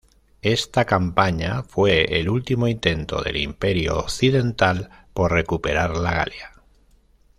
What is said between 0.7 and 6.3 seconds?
campaña fue el último intento del Imperio occidental por recuperar la